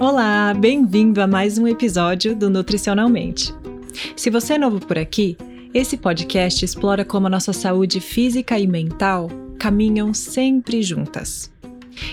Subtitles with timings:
[0.00, 3.54] Olá, bem-vindo a mais um episódio do Nutricionalmente.
[4.16, 5.36] Se você é novo por aqui,
[5.74, 9.28] esse podcast explora como a nossa saúde física e mental
[9.58, 11.52] caminham sempre juntas.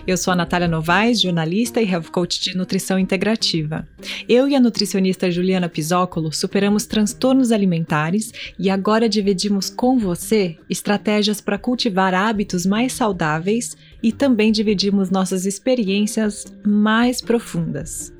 [0.05, 3.87] Eu sou a Natália Novaes, jornalista e health coach de nutrição integrativa.
[4.27, 11.41] Eu e a nutricionista Juliana Pisócolo superamos transtornos alimentares e agora dividimos com você estratégias
[11.41, 18.13] para cultivar hábitos mais saudáveis e também dividimos nossas experiências mais profundas.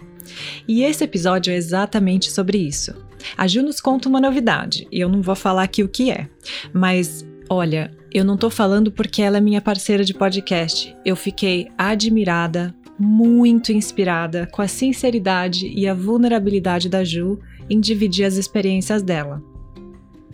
[0.67, 2.93] E esse episódio é exatamente sobre isso.
[3.37, 6.29] A Ju nos conta uma novidade, e eu não vou falar aqui o que é,
[6.73, 10.95] mas olha, eu não tô falando porque ela é minha parceira de podcast.
[11.05, 17.39] Eu fiquei admirada, muito inspirada com a sinceridade e a vulnerabilidade da Ju
[17.69, 19.43] em dividir as experiências dela.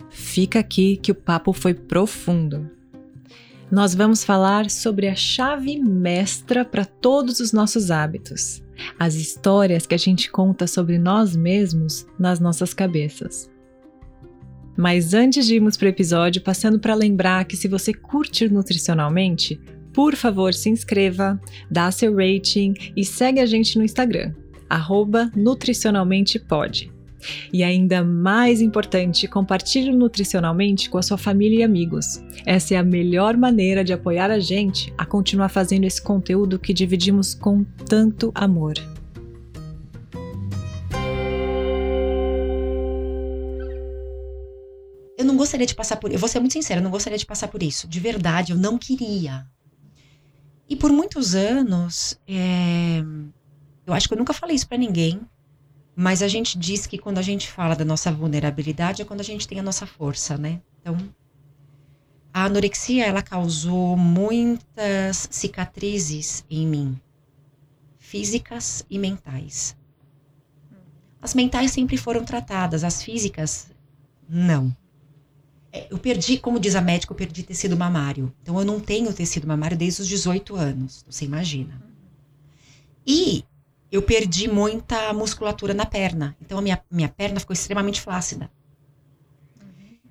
[0.08, 2.70] Fica aqui que o papo foi profundo.
[3.70, 8.62] Nós vamos falar sobre a chave mestra para todos os nossos hábitos,
[8.98, 13.50] as histórias que a gente conta sobre nós mesmos nas nossas cabeças.
[14.76, 19.60] Mas antes de irmos para o episódio, passando para lembrar que se você curte nutricionalmente,
[19.92, 24.34] por favor se inscreva, dá seu rating e segue a gente no Instagram,
[25.36, 26.92] nutricionalmentepod.
[27.52, 32.22] E ainda mais importante, compartilhe nutricionalmente com a sua família e amigos.
[32.44, 36.74] Essa é a melhor maneira de apoiar a gente a continuar fazendo esse conteúdo que
[36.74, 38.74] dividimos com tanto amor.
[45.24, 46.12] Eu não gostaria de passar por.
[46.12, 47.88] Eu vou ser muito sincera, eu não gostaria de passar por isso.
[47.88, 49.46] De verdade, eu não queria.
[50.68, 53.02] E por muitos anos, é,
[53.86, 55.22] eu acho que eu nunca falei isso para ninguém,
[55.96, 59.24] mas a gente diz que quando a gente fala da nossa vulnerabilidade é quando a
[59.24, 60.60] gente tem a nossa força, né?
[60.80, 60.94] Então,
[62.30, 67.00] a anorexia ela causou muitas cicatrizes em mim,
[67.96, 69.74] físicas e mentais.
[71.22, 73.70] As mentais sempre foram tratadas, as físicas
[74.28, 74.74] não.
[75.74, 78.32] É, eu perdi, como diz a médica, eu perdi tecido mamário.
[78.40, 81.82] Então eu não tenho tecido mamário desde os 18 anos, você imagina.
[83.04, 83.44] E
[83.90, 86.36] eu perdi muita musculatura na perna.
[86.40, 88.48] Então a minha, minha perna ficou extremamente flácida.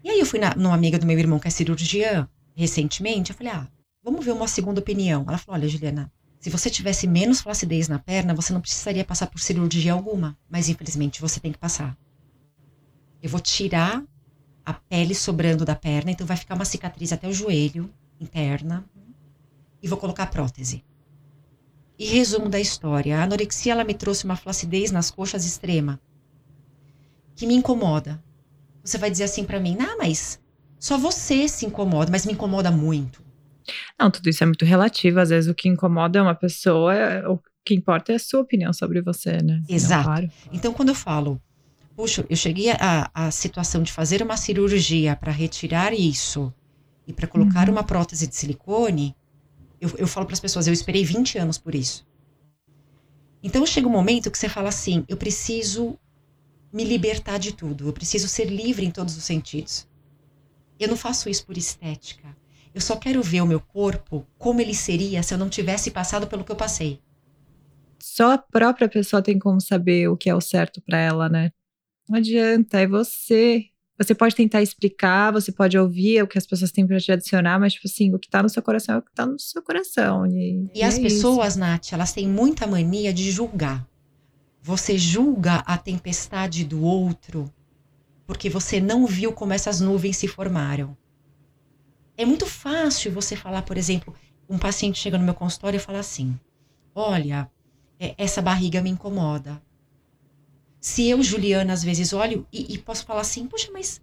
[0.03, 3.37] E aí eu fui na, numa amiga do meu irmão que é cirurgiã recentemente, eu
[3.37, 3.67] falei: "Ah,
[4.03, 5.23] vamos ver uma segunda opinião".
[5.29, 9.27] Ela falou: "Olha, Juliana, se você tivesse menos flacidez na perna, você não precisaria passar
[9.27, 11.97] por cirurgia alguma, mas infelizmente você tem que passar.
[13.21, 14.03] Eu vou tirar
[14.65, 18.85] a pele sobrando da perna, então vai ficar uma cicatriz até o joelho interna
[19.81, 20.83] e vou colocar prótese.
[21.99, 25.99] E resumo da história, a anorexia ela me trouxe uma flacidez nas coxas extrema
[27.35, 28.23] que me incomoda.
[28.83, 30.39] Você vai dizer assim para mim: "Ah, mas
[30.79, 33.23] só você se incomoda, mas me incomoda muito".
[33.99, 36.93] Não, tudo isso é muito relativo, às vezes o que incomoda uma pessoa,
[37.29, 39.61] o que importa é a sua opinião sobre você, né?
[39.69, 39.97] Exato.
[39.97, 40.31] Não, claro.
[40.51, 41.41] Então quando eu falo
[41.95, 46.53] puxa, eu cheguei à, situação de fazer uma cirurgia para retirar isso
[47.07, 47.75] e para colocar uhum.
[47.75, 49.15] uma prótese de silicone,
[49.79, 52.05] eu, eu falo para as pessoas, eu esperei 20 anos por isso.
[53.43, 55.99] Então chega um momento que você fala assim: eu preciso
[56.71, 59.87] me libertar de tudo, eu preciso ser livre em todos os sentidos.
[60.79, 62.35] Eu não faço isso por estética.
[62.73, 66.25] Eu só quero ver o meu corpo como ele seria se eu não tivesse passado
[66.25, 66.99] pelo que eu passei.
[68.01, 71.51] Só a própria pessoa tem como saber o que é o certo para ela, né?
[72.09, 73.65] Não adianta, é você.
[73.97, 77.59] Você pode tentar explicar, você pode ouvir o que as pessoas têm para te adicionar,
[77.59, 79.61] mas, tipo assim, o que tá no seu coração é o que tá no seu
[79.61, 80.25] coração.
[80.25, 81.59] E, e, e as é pessoas, isso.
[81.59, 83.87] Nath, elas têm muita mania de julgar.
[84.61, 87.53] Você julga a tempestade do outro
[88.25, 90.97] porque você não viu como essas nuvens se formaram.
[92.17, 94.13] É muito fácil você falar, por exemplo,
[94.49, 96.39] um paciente chega no meu consultório e fala assim:
[96.95, 97.49] Olha,
[97.99, 99.61] é, essa barriga me incomoda
[100.83, 104.01] se eu, Juliana, às vezes olho e, e posso falar assim, poxa, mas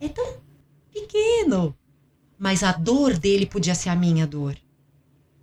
[0.00, 0.24] é tão
[0.88, 1.76] pequeno.
[2.38, 4.56] Mas a dor dele podia ser a minha dor.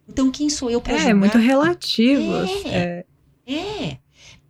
[0.07, 1.11] Então, quem sou eu para é, julgar?
[1.11, 2.33] É, muito relativo.
[2.69, 3.05] É,
[3.45, 3.97] é, é.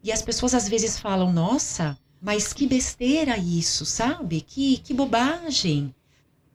[0.04, 4.42] E as pessoas às vezes falam, nossa, mas que besteira isso, sabe?
[4.42, 5.92] Que, que bobagem.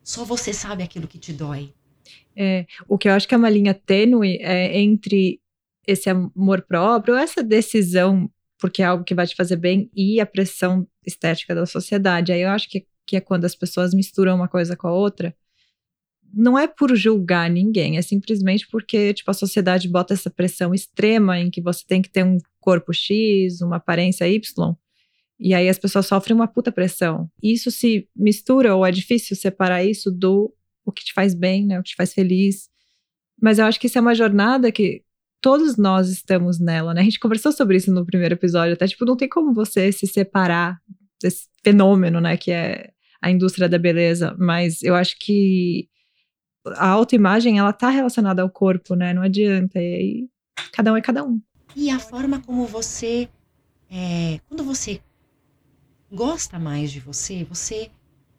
[0.00, 1.74] Só você sabe aquilo que te dói.
[2.36, 5.40] É, o que eu acho que é uma linha tênue é entre
[5.84, 10.26] esse amor próprio, essa decisão porque é algo que vai te fazer bem, e a
[10.26, 12.32] pressão estética da sociedade.
[12.32, 15.34] Aí eu acho que, que é quando as pessoas misturam uma coisa com a outra.
[16.32, 21.38] Não é por julgar ninguém, é simplesmente porque tipo, a sociedade bota essa pressão extrema
[21.38, 24.76] em que você tem que ter um corpo X, uma aparência Y,
[25.38, 27.30] e aí as pessoas sofrem uma puta pressão.
[27.42, 30.52] Isso se mistura, ou é difícil separar isso do
[30.84, 31.78] o que te faz bem, né?
[31.78, 32.70] O que te faz feliz.
[33.40, 35.02] Mas eu acho que isso é uma jornada que
[35.46, 37.02] todos nós estamos nela, né?
[37.02, 40.04] A gente conversou sobre isso no primeiro episódio, até tipo, não tem como você se
[40.04, 40.82] separar
[41.22, 42.90] desse fenômeno, né, que é
[43.22, 45.88] a indústria da beleza, mas eu acho que
[46.74, 49.14] a autoimagem, ela tá relacionada ao corpo, né?
[49.14, 49.78] Não adianta.
[49.78, 50.28] E aí,
[50.72, 51.40] cada um é cada um.
[51.76, 53.28] E a forma como você.
[53.88, 55.00] É, quando você
[56.10, 57.88] gosta mais de você, você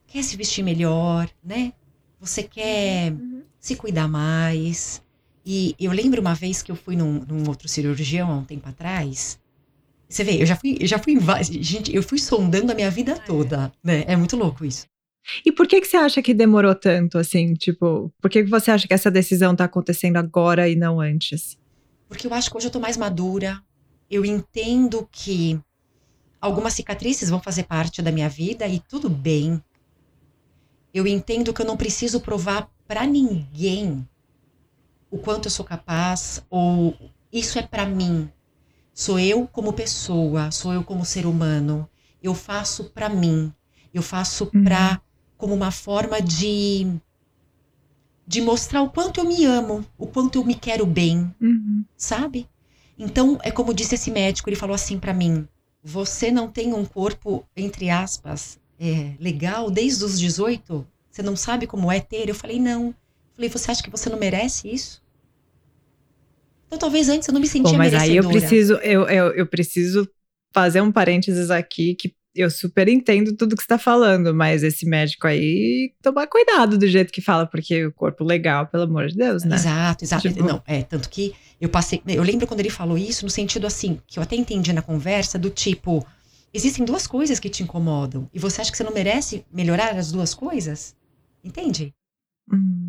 [0.08, 1.72] quer se vestir melhor, né?
[2.20, 3.44] Você quer uhum.
[3.62, 5.02] se cuidar mais.
[5.50, 8.68] E eu lembro uma vez que eu fui num, num outro cirurgião há um tempo
[8.68, 9.40] atrás.
[10.10, 11.18] Você vê, eu já fui, eu já fui
[11.62, 13.26] Gente, eu fui sondando a minha vida ah, é.
[13.26, 14.04] toda, né?
[14.08, 14.86] É muito louco isso.
[15.46, 17.54] E por que que você acha que demorou tanto, assim?
[17.54, 21.58] Tipo, por que que você acha que essa decisão tá acontecendo agora e não antes?
[22.10, 23.62] Porque eu acho que hoje eu tô mais madura.
[24.12, 25.58] Eu entendo que
[26.42, 29.64] algumas cicatrizes vão fazer parte da minha vida e tudo bem.
[30.94, 34.06] Eu entendo que eu não preciso provar para ninguém
[35.10, 36.96] o quanto eu sou capaz ou
[37.32, 38.30] isso é para mim.
[38.94, 41.88] Sou eu como pessoa, sou eu como ser humano.
[42.22, 43.54] Eu faço para mim.
[43.94, 44.64] Eu faço uhum.
[44.64, 45.02] para
[45.38, 47.00] como uma forma de
[48.26, 51.86] de mostrar o quanto eu me amo, o quanto eu me quero bem, uhum.
[51.96, 52.46] sabe?
[52.98, 55.48] Então, é como disse esse médico, ele falou assim para mim:
[55.82, 60.86] você não tem um corpo, entre aspas, é, legal desde os 18?
[61.10, 62.28] Você não sabe como é ter?
[62.28, 62.94] Eu falei: não.
[63.38, 65.02] Falei: você acha que você não merece isso?
[66.66, 68.12] Então, talvez antes eu não me sentia Bom, mas merecedora.
[68.12, 70.10] aí eu preciso, eu, eu, eu preciso
[70.52, 74.86] fazer um parênteses aqui que eu super entendo tudo que você está falando, mas esse
[74.86, 79.16] médico aí, tomar cuidado do jeito que fala, porque o corpo legal, pelo amor de
[79.16, 79.56] Deus, né?
[79.56, 80.28] Exato, exato.
[80.28, 80.44] Tipo...
[80.44, 82.02] Não, é, tanto que eu passei.
[82.06, 85.40] Eu lembro quando ele falou isso, no sentido assim, que eu até entendi na conversa,
[85.40, 86.06] do tipo.
[86.54, 88.30] Existem duas coisas que te incomodam.
[88.34, 90.96] E você acha que você não merece melhorar as duas coisas?
[91.44, 91.94] Entende?
[92.52, 92.87] Hum.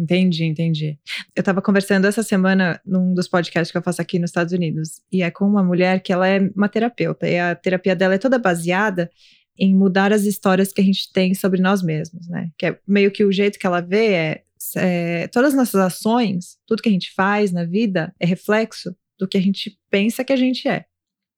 [0.00, 0.98] Entendi, entendi.
[1.36, 5.02] Eu estava conversando essa semana num dos podcasts que eu faço aqui nos Estados Unidos,
[5.12, 8.18] e é com uma mulher que ela é uma terapeuta, e a terapia dela é
[8.18, 9.10] toda baseada
[9.58, 12.50] em mudar as histórias que a gente tem sobre nós mesmos, né?
[12.56, 14.42] Que é meio que o jeito que ela vê é,
[14.76, 19.28] é todas as nossas ações, tudo que a gente faz na vida é reflexo do
[19.28, 20.86] que a gente pensa que a gente é.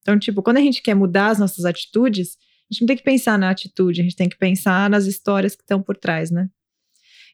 [0.02, 2.36] Então, tipo, quando a gente quer mudar as nossas atitudes,
[2.70, 5.56] a gente não tem que pensar na atitude, a gente tem que pensar nas histórias
[5.56, 6.48] que estão por trás, né?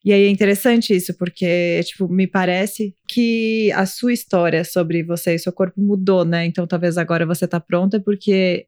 [0.05, 5.35] E aí é interessante isso, porque, tipo, me parece que a sua história sobre você
[5.35, 6.47] e seu corpo mudou, né?
[6.47, 8.67] Então talvez agora você tá pronta porque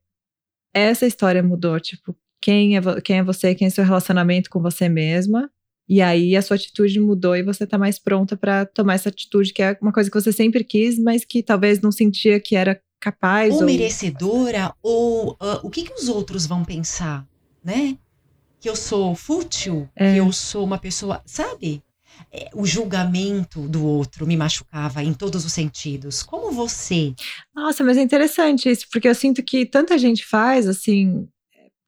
[0.74, 4.88] essa história mudou, tipo, quem é, quem é você, quem é seu relacionamento com você
[4.88, 5.50] mesma.
[5.88, 9.52] E aí a sua atitude mudou e você tá mais pronta para tomar essa atitude,
[9.52, 12.80] que é uma coisa que você sempre quis, mas que talvez não sentia que era
[13.00, 13.54] capaz.
[13.54, 13.66] Ou, ou...
[13.66, 17.26] merecedora, ou uh, o que, que os outros vão pensar,
[17.64, 17.98] né?
[18.60, 20.12] Que eu sou fútil, é.
[20.12, 21.82] que eu sou uma pessoa, sabe?
[22.30, 26.22] É, o julgamento do outro me machucava em todos os sentidos.
[26.22, 27.14] Como você?
[27.54, 31.26] Nossa, mas é interessante isso, porque eu sinto que tanta gente faz assim.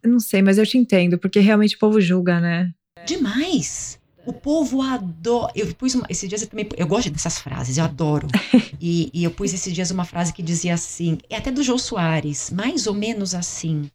[0.02, 2.72] Não sei, mas eu te entendo, porque realmente o povo julga, né?
[3.06, 4.00] Demais!
[4.24, 5.52] O povo adora.
[5.54, 6.68] Eu pus uma, esses dias eu também.
[6.76, 8.26] Eu gosto dessas frases, eu adoro.
[8.80, 11.76] e, e eu pus esses dias uma frase que dizia assim, é até do Jô
[11.76, 13.90] Soares, mais ou menos assim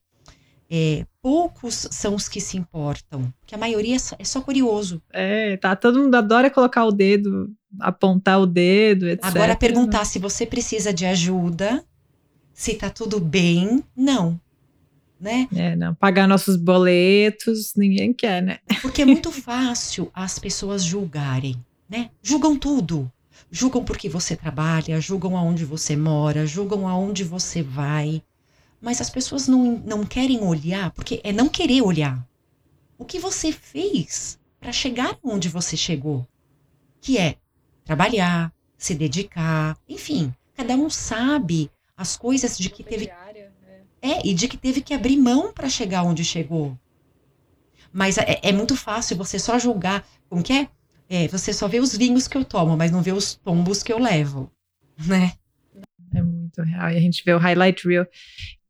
[0.69, 5.02] é, poucos são os que se importam, que a maioria é só, é só, curioso.
[5.12, 7.50] É, tá, todo mundo adora colocar o dedo,
[7.80, 9.25] apontar o dedo, etc.
[9.25, 11.84] Agora perguntar se você precisa de ajuda,
[12.53, 14.39] se tá tudo bem, não.
[15.20, 15.48] Né?
[15.56, 18.60] É, não, pagar nossos boletos, ninguém quer, né?
[18.82, 21.56] Porque é muito fácil as pessoas julgarem,
[21.89, 22.12] né?
[22.22, 23.12] Julgam tudo.
[23.50, 28.22] Julgam porque você trabalha, julgam aonde você mora, julgam aonde você vai.
[28.79, 32.25] Mas as pessoas não, não querem olhar, porque é não querer olhar.
[32.98, 36.27] O que você fez para chegar onde você chegou?
[37.01, 37.36] Que é
[37.84, 43.07] trabalhar, se dedicar, enfim, cada um sabe as coisas de que teve.
[43.07, 43.81] Né?
[44.01, 46.77] É, e de que teve que abrir mão para chegar onde chegou.
[47.91, 50.07] Mas é, é, muito fácil você só julgar.
[50.29, 50.69] Como que é?
[51.10, 51.27] é?
[51.27, 53.98] Você só vê os vinhos que eu tomo, mas não vê os tombos que eu
[53.98, 54.51] levo,
[55.05, 55.34] né?
[56.13, 56.91] É muito real.
[56.91, 58.05] E a gente vê o highlight reel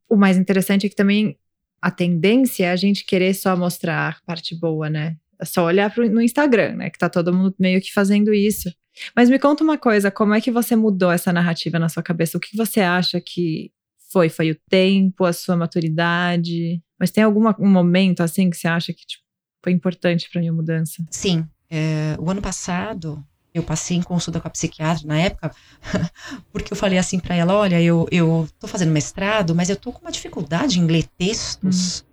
[0.10, 1.38] o mais interessante é que também
[1.82, 5.16] a tendência é a gente querer só mostrar parte boa, né?
[5.40, 6.90] É só olhar pro, no Instagram, né?
[6.90, 8.72] Que tá todo mundo meio que fazendo isso.
[9.16, 12.38] Mas me conta uma coisa, como é que você mudou essa narrativa na sua cabeça?
[12.38, 13.72] O que você acha que
[14.12, 14.30] foi?
[14.30, 16.82] Foi o tempo, a sua maturidade?
[17.00, 19.24] Mas tem algum um momento assim que você acha que tipo,
[19.64, 21.04] foi importante para minha mudança?
[21.12, 21.46] Sim.
[21.70, 23.24] É, o ano passado,
[23.58, 25.54] eu passei em consulta com a psiquiatra na época,
[26.52, 29.92] porque eu falei assim para ela: olha, eu, eu tô fazendo mestrado, mas eu tô
[29.92, 32.02] com uma dificuldade em ler textos.
[32.02, 32.08] Hum.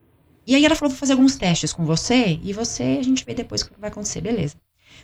[0.47, 3.35] E aí ela falou: vou fazer alguns testes com você, e você, a gente vê
[3.35, 4.57] depois o que vai acontecer, beleza.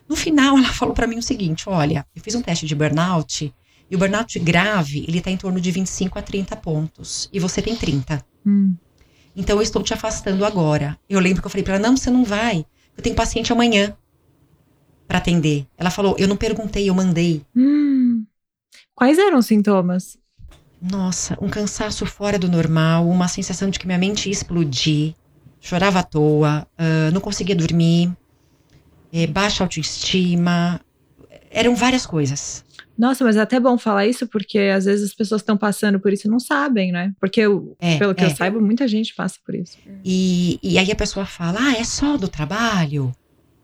[0.09, 3.53] No final, ela falou para mim o seguinte: olha, eu fiz um teste de burnout
[3.91, 7.29] E o burnout grave, ele tá em torno de 25 a 30 pontos.
[7.33, 8.25] E você tem 30.
[8.47, 8.75] Hum.
[9.37, 10.99] Então eu estou te afastando agora.
[11.09, 12.65] Eu lembro que eu falei para ela: não, você não vai.
[12.97, 13.97] Eu tenho paciente amanhã
[15.11, 15.67] para atender.
[15.77, 17.43] Ela falou: eu não perguntei, eu mandei.
[17.57, 18.25] Hum.
[18.95, 20.17] Quais eram os sintomas?
[20.81, 25.15] Nossa, um cansaço fora do normal, uma sensação de que minha mente ia explodir,
[25.61, 28.11] chorava à toa, uh, não conseguia dormir,
[29.13, 30.81] é, baixa autoestima,
[31.51, 32.65] eram várias coisas.
[32.97, 36.13] Nossa, mas é até bom falar isso, porque às vezes as pessoas estão passando por
[36.13, 37.13] isso e não sabem, né?
[37.19, 38.27] Porque, eu, É, pelo que é.
[38.27, 39.77] eu saiba, muita gente passa por isso.
[40.05, 43.13] E, e aí a pessoa fala: ah, é só do trabalho?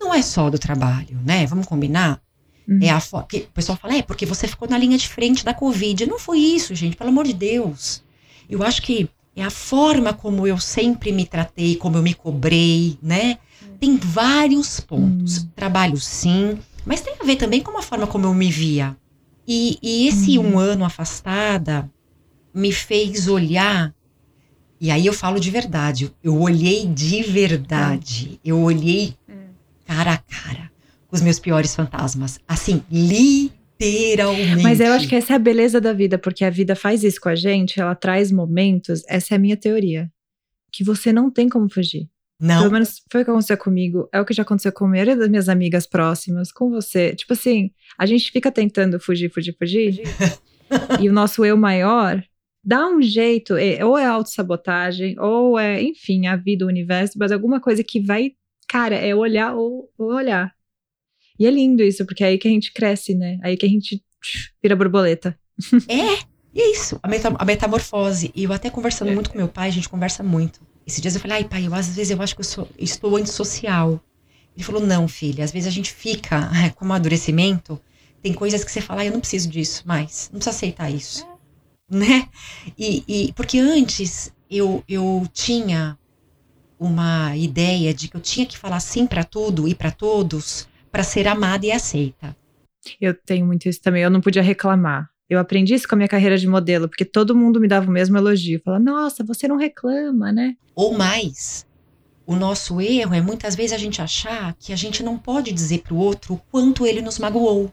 [0.00, 1.46] Não é só do trabalho, né?
[1.46, 2.20] Vamos combinar?
[2.68, 2.78] Uhum.
[2.82, 5.44] É a fo- que o pessoal fala, é porque você ficou na linha de frente
[5.44, 6.06] da Covid.
[6.06, 8.02] Não foi isso, gente, pelo amor de Deus.
[8.48, 12.98] Eu acho que é a forma como eu sempre me tratei, como eu me cobrei,
[13.02, 13.38] né?
[13.78, 15.46] Tem vários pontos.
[15.54, 18.96] Trabalho, sim, mas tem a ver também com a forma como eu me via.
[19.46, 21.88] E, e esse um ano afastada
[22.54, 23.94] me fez olhar.
[24.80, 26.12] E aí eu falo de verdade.
[26.22, 28.40] Eu olhei de verdade.
[28.44, 29.14] Eu olhei
[29.86, 30.70] cara a cara
[31.06, 32.40] com os meus piores fantasmas.
[32.48, 34.62] Assim, literalmente.
[34.62, 37.20] Mas eu acho que essa é a beleza da vida, porque a vida faz isso
[37.20, 40.10] com a gente, ela traz momentos, essa é a minha teoria,
[40.72, 42.08] que você não tem como fugir.
[42.38, 44.88] Pelo Não, menos foi o que aconteceu comigo, é o que já aconteceu com a
[44.88, 47.14] maioria das minhas amigas próximas, com você.
[47.14, 50.02] Tipo assim, a gente fica tentando fugir, fugir, fugir,
[51.00, 52.22] e o nosso eu maior
[52.62, 57.60] dá um jeito, ou é autossabotagem, ou é, enfim, a vida, o universo, mas alguma
[57.60, 58.32] coisa que vai,
[58.76, 60.54] cara, é olhar ou, ou olhar.
[61.38, 63.38] E é lindo isso, porque é aí que a gente cresce, né?
[63.42, 64.04] Aí que a gente
[64.62, 65.38] vira borboleta.
[65.88, 66.18] é,
[66.54, 68.30] e é isso, a, meta- a metamorfose.
[68.34, 70.60] E eu até conversando muito com meu pai, a gente conversa muito.
[70.86, 73.16] Esses dias eu falei, ai pai, eu, às vezes eu acho que eu sou- estou
[73.16, 73.98] antissocial.
[74.54, 77.80] Ele falou, não, filha, às vezes a gente fica com amadurecimento,
[78.22, 81.26] tem coisas que você fala, eu não preciso disso mais, não precisa aceitar isso.
[81.90, 82.28] Né?
[82.76, 85.98] E, e- porque antes eu, eu tinha
[86.78, 91.02] uma ideia de que eu tinha que falar sim pra tudo e pra todos pra
[91.02, 92.36] ser amada e aceita.
[93.00, 95.10] Eu tenho muito isso também, eu não podia reclamar.
[95.28, 97.92] Eu aprendi isso com a minha carreira de modelo, porque todo mundo me dava o
[97.92, 98.60] mesmo elogio.
[98.64, 100.56] Falava, nossa, você não reclama, né?
[100.74, 101.66] Ou mais,
[102.24, 105.82] o nosso erro é muitas vezes a gente achar que a gente não pode dizer
[105.82, 107.72] pro outro o quanto ele nos magoou.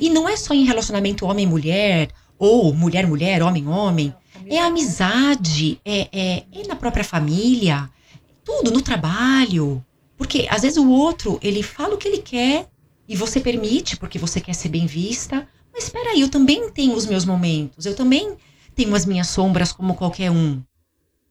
[0.00, 4.14] E não é só em relacionamento homem-mulher, ou mulher-mulher, homem-homem.
[4.48, 7.88] É amizade, é, é, é na própria família,
[8.44, 9.84] tudo, no trabalho.
[10.16, 12.68] Porque às vezes o outro, ele fala o que ele quer
[13.08, 15.48] e você permite porque você quer ser bem vista.
[15.72, 18.36] Mas espera aí, eu também tenho os meus momentos, eu também
[18.74, 20.62] tenho as minhas sombras como qualquer um.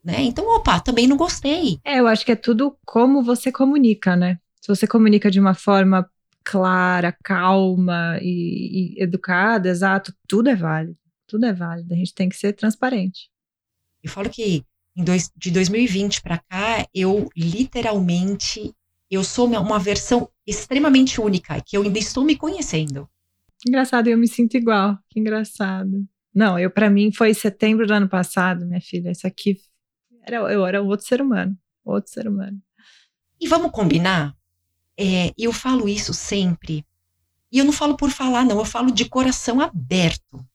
[0.03, 0.24] Né?
[0.24, 1.80] Então, opa, também não gostei.
[1.86, 4.39] É, eu acho que é tudo como você comunica, né?
[4.60, 6.10] Se você comunica de uma forma
[6.44, 10.98] clara, calma e, e educada, exato, tudo é válido.
[11.31, 11.93] Tudo é válido.
[11.93, 13.29] A gente tem que ser transparente.
[14.03, 14.65] Eu falo que
[14.97, 18.75] em dois, de 2020 para cá, eu literalmente
[19.09, 23.09] eu sou uma, uma versão extremamente única, que eu ainda estou me conhecendo.
[23.65, 24.97] Engraçado, eu me sinto igual.
[25.09, 26.05] Que engraçado.
[26.35, 29.11] Não, eu para mim foi setembro do ano passado, minha filha.
[29.11, 29.57] Isso aqui
[30.21, 32.61] era eu era outro ser humano, outro ser humano.
[33.39, 34.35] E vamos combinar?
[35.00, 36.85] É, eu falo isso sempre.
[37.50, 38.59] E eu não falo por falar, não.
[38.59, 40.45] Eu falo de coração aberto.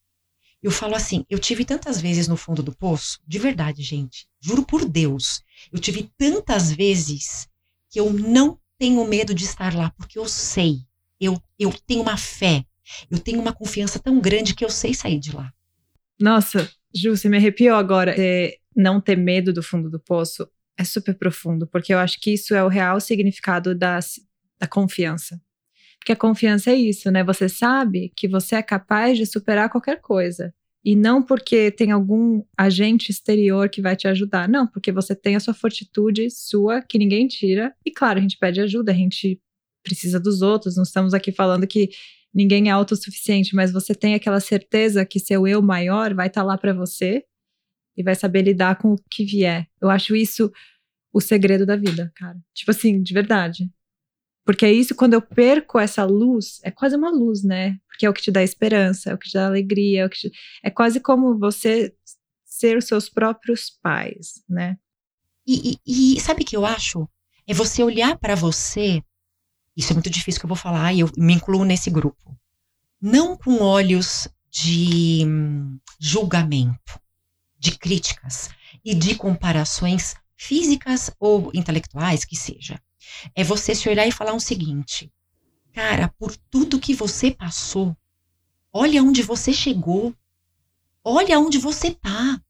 [0.67, 4.27] Eu falo assim, eu tive tantas vezes no fundo do poço, de verdade, gente.
[4.41, 5.41] Juro por Deus.
[5.71, 7.47] Eu tive tantas vezes
[7.89, 10.79] que eu não tenho medo de estar lá, porque eu sei.
[11.21, 12.65] Eu, eu tenho uma fé.
[13.09, 15.53] Eu tenho uma confiança tão grande que eu sei sair de lá.
[16.19, 18.13] Nossa, Ju, você me arrepiou agora.
[18.17, 20.45] É, não ter medo do fundo do poço
[20.77, 23.99] é super profundo, porque eu acho que isso é o real significado da,
[24.59, 25.41] da confiança.
[25.97, 27.23] Porque a confiança é isso, né?
[27.23, 30.53] Você sabe que você é capaz de superar qualquer coisa.
[30.87, 34.47] E não porque tem algum agente exterior que vai te ajudar.
[34.47, 37.75] Não, porque você tem a sua fortitude sua, que ninguém tira.
[37.85, 39.37] E claro, a gente pede ajuda, a gente
[39.83, 40.77] precisa dos outros.
[40.77, 41.89] Não estamos aqui falando que
[42.33, 46.57] ninguém é autossuficiente, mas você tem aquela certeza que seu eu maior vai estar lá
[46.57, 47.21] para você
[47.97, 49.67] e vai saber lidar com o que vier.
[49.81, 50.49] Eu acho isso
[51.11, 52.39] o segredo da vida, cara.
[52.53, 53.69] Tipo assim, de verdade.
[54.47, 57.77] Porque é isso, quando eu perco essa luz, é quase uma luz, né?
[57.85, 60.09] Porque é o que te dá esperança, é o que te dá alegria, é, o
[60.09, 60.31] que te...
[60.63, 61.93] é quase como você
[62.45, 64.77] ser os seus próprios pais, né?
[65.45, 67.09] E, e, e sabe o que eu acho?
[67.45, 69.03] É você olhar para você.
[69.75, 72.33] Isso é muito difícil que eu vou falar, e eu me incluo nesse grupo.
[73.01, 76.97] Não com olhos de hum, julgamento,
[77.59, 78.49] de críticas
[78.83, 82.81] e de comparações físicas ou intelectuais, que seja.
[83.35, 85.11] É você se olhar e falar o seguinte:
[85.73, 87.95] cara, por tudo que você passou,
[88.71, 90.13] olha onde você chegou.
[91.03, 92.41] Olha onde você tá.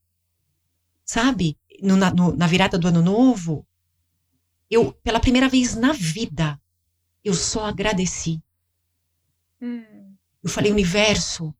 [1.05, 1.57] Sabe?
[1.81, 3.63] No, na, no, na virada do ano novo,
[4.69, 6.59] eu, pela primeira vez na vida,
[7.23, 8.41] eu só agradeci.
[9.61, 10.15] Hum.
[10.43, 11.53] Eu falei, universo,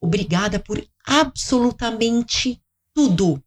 [0.00, 2.60] obrigada por absolutamente
[2.92, 3.42] tudo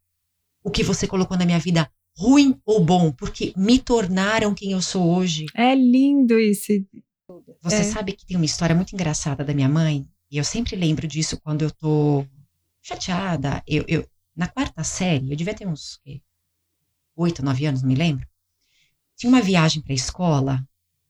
[0.64, 4.82] o que você colocou na minha vida, ruim ou bom, porque me tornaram quem eu
[4.82, 5.46] sou hoje.
[5.56, 6.74] É lindo isso.
[7.62, 7.84] Você é.
[7.84, 11.40] sabe que tem uma história muito engraçada da minha mãe, e eu sempre lembro disso
[11.40, 12.26] quando eu tô
[12.82, 13.62] chateada.
[13.68, 16.02] Eu, eu na quarta série, eu devia ter uns
[17.16, 18.28] oito, nove anos, não me lembro.
[19.16, 20.68] Tinha uma viagem para a escola,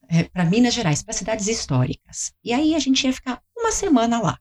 [0.08, 2.32] é, para Minas Gerais, para cidades históricas.
[2.42, 4.38] E aí a gente ia ficar uma semana lá.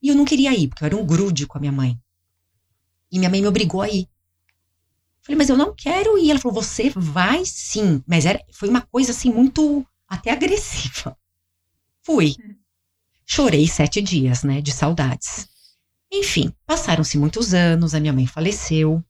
[0.00, 1.98] E eu não queria ir, porque eu era um grude com a minha mãe.
[3.10, 4.08] E minha mãe me obrigou a ir.
[5.28, 6.30] Falei, mas eu não quero ir.
[6.30, 8.02] Ela falou, você vai sim.
[8.06, 11.14] Mas era, foi uma coisa assim muito até agressiva.
[12.02, 12.34] Fui.
[13.26, 15.46] Chorei sete dias, né, de saudades.
[16.10, 19.04] Enfim, passaram-se muitos anos, a minha mãe faleceu.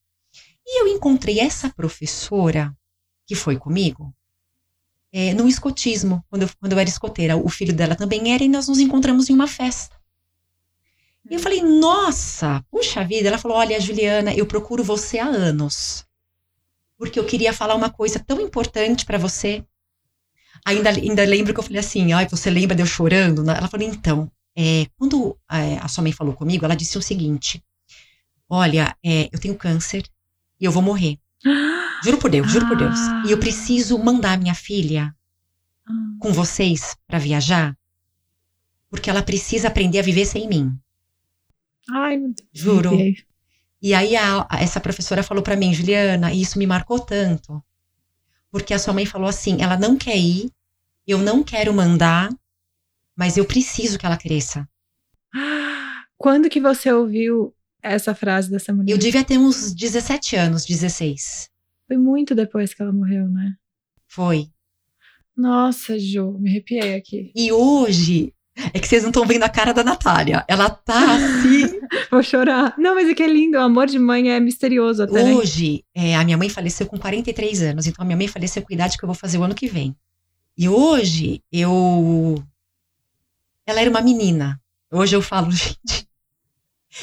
[0.66, 2.76] E eu encontrei essa professora
[3.25, 4.12] que foi comigo
[5.12, 7.37] é, no escotismo, quando eu, quando eu era escoteira.
[7.37, 9.96] O filho dela também era, e nós nos encontramos em uma festa.
[11.30, 13.28] E eu falei, nossa, puxa vida.
[13.28, 16.08] Ela falou: olha, Juliana, eu procuro você há anos.
[16.99, 19.64] Porque eu queria falar uma coisa tão importante para você.
[20.67, 23.49] Ainda, ainda lembro que eu falei assim: ai, você lembra de eu chorando?
[23.49, 27.62] Ela falou: então, é, quando é, a sua mãe falou comigo, ela disse o seguinte:
[28.50, 30.05] Olha, é, eu tenho câncer
[30.61, 31.19] e eu vou morrer.
[32.02, 32.99] Juro por Deus, juro por Deus.
[33.26, 35.14] E eu preciso mandar minha filha
[35.87, 35.93] ah.
[36.19, 37.76] com vocês para viajar,
[38.90, 40.76] porque ela precisa aprender a viver sem mim.
[41.90, 42.49] Ai, meu Deus.
[42.52, 42.90] Juro.
[43.80, 47.62] E aí a, essa professora falou para mim, Juliana, e isso me marcou tanto,
[48.50, 50.50] porque a sua mãe falou assim, ela não quer ir,
[51.06, 52.28] eu não quero mandar,
[53.16, 54.68] mas eu preciso que ela cresça.
[56.16, 58.92] Quando que você ouviu essa frase dessa mulher?
[58.92, 61.48] Eu devia ter uns 17 anos, 16.
[61.87, 63.55] Foi muito depois que ela morreu, né?
[64.09, 64.50] Foi.
[65.37, 67.33] Nossa, Jo, me arrepiei aqui.
[67.35, 68.35] E hoje,
[68.74, 70.44] é que vocês não estão vendo a cara da Natália.
[70.48, 71.78] Ela tá assim.
[72.12, 72.75] Vou chorar.
[72.79, 73.59] Não, mas é que é lindo.
[73.59, 75.23] O amor de mãe é misterioso até.
[75.23, 75.35] Né?
[75.35, 77.87] Hoje, é, a minha mãe faleceu com 43 anos.
[77.87, 79.68] Então, a minha mãe faleceu com a idade que eu vou fazer o ano que
[79.68, 79.97] vem.
[80.57, 82.42] E hoje, eu
[83.68, 84.59] ela era uma menina.
[84.90, 86.09] Hoje eu falo, gente,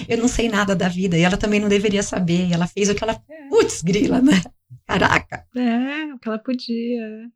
[0.10, 1.16] eu não sei nada da vida.
[1.16, 2.48] E ela também não deveria saber.
[2.48, 3.22] E ela fez o que ela.
[3.30, 3.48] É.
[3.50, 4.42] Putz, grila, né?
[4.88, 5.46] Caraca.
[5.56, 7.30] É, o que ela podia.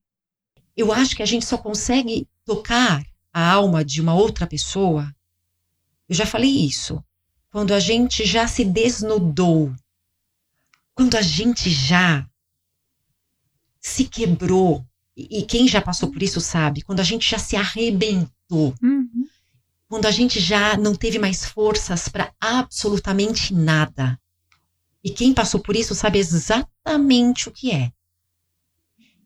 [0.76, 5.14] Eu acho que a gente só consegue tocar a alma de uma outra pessoa.
[6.08, 7.04] Eu já falei isso.
[7.52, 9.74] Quando a gente já se desnudou.
[10.94, 12.28] Quando a gente já
[13.80, 14.86] se quebrou.
[15.16, 16.82] E, e quem já passou por isso sabe.
[16.82, 19.28] Quando a gente já se arrebentou Uhum.
[19.88, 24.20] Quando a gente já não teve mais forças para absolutamente nada.
[25.04, 27.92] E quem passou por isso sabe exatamente o que é.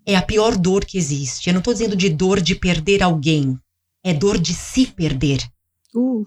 [0.05, 1.47] É a pior dor que existe.
[1.47, 3.59] Eu não estou dizendo de dor de perder alguém.
[4.03, 5.49] É dor de se perder.
[5.95, 6.25] Uh,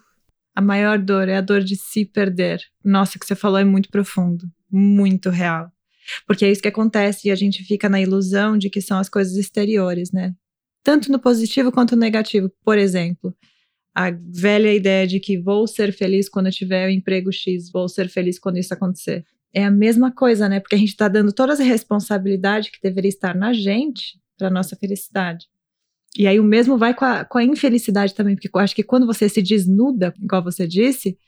[0.57, 2.61] a maior dor é a dor de se perder.
[2.85, 5.71] Nossa, o que você falou é muito profundo, muito real.
[6.27, 9.09] Porque é isso que acontece e a gente fica na ilusão de que são as
[9.09, 10.35] coisas exteriores, né?
[10.87, 12.49] tanto no positivo quanto no negativo.
[12.65, 13.35] Por exemplo,
[13.93, 17.89] a velha ideia de que vou ser feliz quando eu tiver o emprego X, vou
[17.89, 19.25] ser feliz quando isso acontecer.
[19.53, 20.61] É a mesma coisa, né?
[20.61, 24.77] Porque a gente está dando toda a responsabilidade que deveria estar na gente para nossa
[24.77, 25.47] felicidade.
[26.19, 28.83] E aí o mesmo vai com a, com a infelicidade também, porque eu acho que
[28.83, 31.19] quando você se desnuda, igual você disse,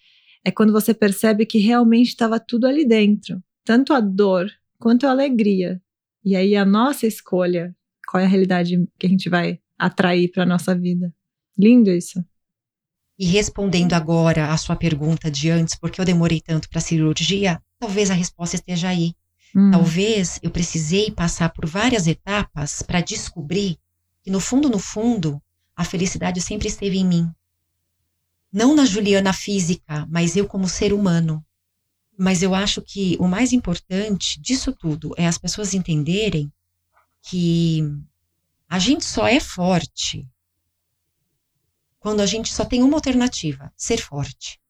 [0.44, 5.10] é quando você percebe que realmente estava tudo ali dentro, tanto a dor quanto a
[5.10, 5.80] alegria.
[6.24, 7.74] E aí a nossa escolha
[8.08, 11.12] qual é a realidade que a gente vai atrair para nossa vida.
[11.56, 12.24] Lindo isso.
[13.18, 17.60] E respondendo agora a sua pergunta de antes, porque eu demorei tanto para a cirurgia,
[17.78, 19.12] talvez a resposta esteja aí.
[19.54, 19.70] Hum.
[19.70, 23.76] Talvez eu precisei passar por várias etapas para descobrir
[24.28, 25.42] que no fundo, no fundo,
[25.74, 27.34] a felicidade sempre esteve em mim.
[28.52, 31.42] Não na Juliana física, mas eu como ser humano.
[32.14, 36.52] Mas eu acho que o mais importante disso tudo é as pessoas entenderem
[37.22, 37.82] que
[38.68, 40.28] a gente só é forte
[41.98, 44.60] quando a gente só tem uma alternativa, ser forte.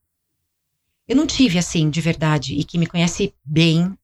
[1.09, 3.99] Eu não tive assim, de verdade, e que me conhece bem,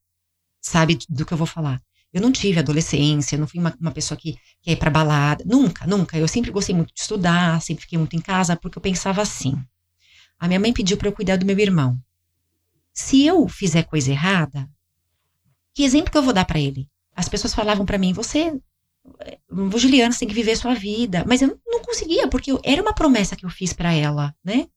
[0.61, 1.81] sabe do que eu vou falar.
[2.15, 5.45] Eu não tive adolescência, não fui uma, uma pessoa que, que ia pra balada.
[5.45, 6.17] Nunca, nunca.
[6.17, 9.61] Eu sempre gostei muito de estudar, sempre fiquei muito em casa, porque eu pensava assim.
[10.39, 11.99] A minha mãe pediu para eu cuidar do meu irmão.
[12.93, 14.69] Se eu fizer coisa errada,
[15.75, 16.89] que exemplo que eu vou dar para ele?
[17.15, 18.57] As pessoas falavam para mim: você,
[19.77, 21.25] Juliana, você tem que viver sua vida.
[21.27, 24.69] Mas eu não conseguia, porque eu, era uma promessa que eu fiz para ela, né?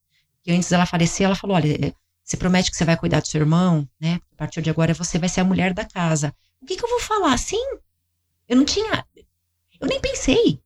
[0.47, 1.93] que antes dela falecer, ela falou: olha, é,
[2.27, 4.19] você promete que você vai cuidar do seu irmão, né?
[4.33, 6.35] A partir de agora você vai ser a mulher da casa.
[6.61, 7.37] O que, que eu vou falar?
[7.37, 7.77] Sim.
[8.49, 9.05] Eu não tinha.
[9.79, 10.61] Eu nem pensei.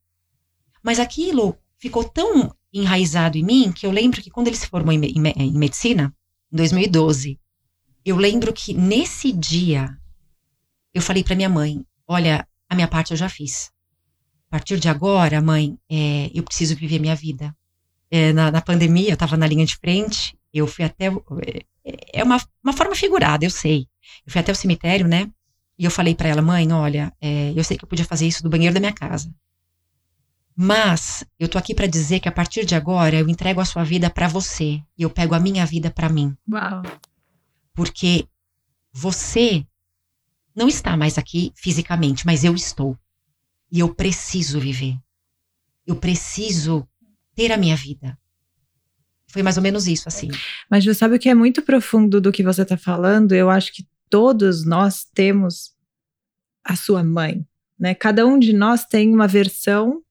[0.82, 4.91] Mas aquilo ficou tão enraizado em mim que eu lembro que quando ele se formou
[4.91, 6.12] em, em, em medicina,
[6.52, 7.39] em 2012,
[8.04, 9.95] eu lembro que nesse dia
[10.91, 13.71] eu falei para minha mãe: olha, a minha parte eu já fiz.
[14.47, 17.56] A partir de agora, mãe, é, eu preciso viver minha vida.
[18.10, 21.08] É, na, na, pandemia, eu estava na linha de frente, eu fui até.
[21.84, 23.88] É, é uma, uma forma figurada, eu sei.
[24.26, 25.30] Eu fui até o cemitério, né?
[25.78, 28.44] E eu falei para ela, mãe, olha, é, eu sei que eu podia fazer isso
[28.44, 29.34] do banheiro da minha casa.
[30.56, 33.84] Mas eu tô aqui para dizer que a partir de agora eu entrego a sua
[33.84, 36.36] vida para você e eu pego a minha vida para mim.
[36.52, 36.84] Uau.
[37.74, 38.28] Porque
[38.92, 39.66] você
[40.56, 42.98] não está mais aqui fisicamente, mas eu estou.
[43.72, 45.00] E eu preciso viver.
[45.88, 46.88] Eu preciso
[47.34, 48.20] ter a minha vida.
[49.32, 50.30] Foi mais ou menos isso, assim.
[50.70, 53.34] Mas você sabe o que é muito profundo do que você está falando?
[53.34, 55.72] Eu acho que todos nós temos
[56.63, 57.46] a sua mãe,
[57.80, 57.96] né?
[57.96, 60.04] Cada um de nós tem uma versão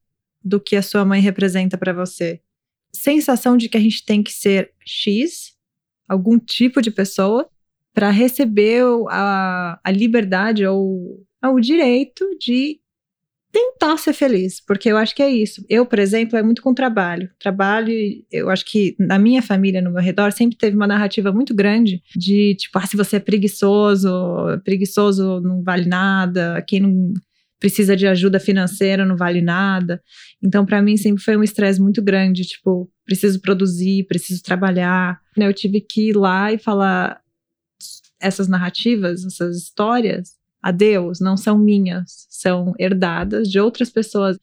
[0.42, 2.40] do que a sua mãe representa para você.
[2.92, 5.54] Sensação de que a gente tem que ser X,
[6.09, 7.48] algum tipo de pessoa,
[7.92, 12.80] para receber a, a liberdade ou o direito de
[13.52, 15.64] tentar ser feliz, porque eu acho que é isso.
[15.68, 17.28] Eu, por exemplo, é muito com trabalho.
[17.38, 17.92] Trabalho,
[18.30, 22.02] eu acho que na minha família, no meu redor, sempre teve uma narrativa muito grande
[22.14, 24.08] de tipo, ah, se você é preguiçoso,
[24.64, 27.12] preguiçoso não vale nada, quem não
[27.58, 30.02] precisa de ajuda financeira não vale nada.
[30.42, 35.20] Então, para mim, sempre foi um estresse muito grande, tipo, preciso produzir, preciso trabalhar.
[35.36, 37.20] Eu tive que ir lá e falar
[38.18, 44.38] essas narrativas, essas histórias, adeus, não são minhas, são herdadas de outras pessoas.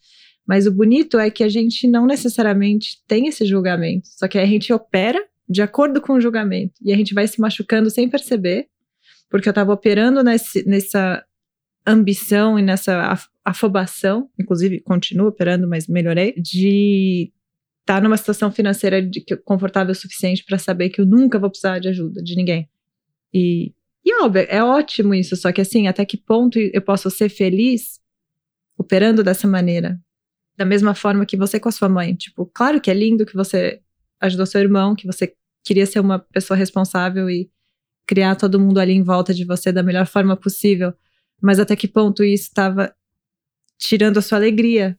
[0.48, 4.46] Mas o bonito é que a gente não necessariamente tem esse julgamento, só que a
[4.46, 8.68] gente opera de acordo com o julgamento e a gente vai se machucando sem perceber,
[9.30, 11.24] porque eu estava operando nesse, nessa
[11.86, 17.32] ambição e nessa afobação, inclusive continuo operando, mas melhorei, de
[17.82, 21.50] estar tá numa situação financeira de, confortável o suficiente para saber que eu nunca vou
[21.50, 22.70] precisar de ajuda de ninguém.
[23.34, 23.74] E,
[24.10, 28.00] e é ótimo isso, só que assim, até que ponto eu posso ser feliz
[28.78, 30.00] operando dessa maneira?
[30.56, 32.16] Da mesma forma que você com a sua mãe.
[32.16, 33.82] Tipo, claro que é lindo que você
[34.20, 37.50] ajudou seu irmão, que você queria ser uma pessoa responsável e
[38.08, 40.94] criar todo mundo ali em volta de você da melhor forma possível.
[41.42, 42.94] Mas até que ponto isso estava
[43.78, 44.98] tirando a sua alegria?